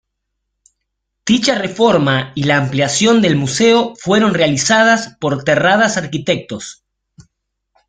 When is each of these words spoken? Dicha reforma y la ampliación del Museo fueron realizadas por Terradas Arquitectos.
Dicha 1.27 1.59
reforma 1.59 2.31
y 2.33 2.45
la 2.45 2.57
ampliación 2.57 3.21
del 3.21 3.35
Museo 3.35 3.93
fueron 3.95 4.33
realizadas 4.33 5.15
por 5.19 5.43
Terradas 5.43 5.95
Arquitectos. 5.95 6.83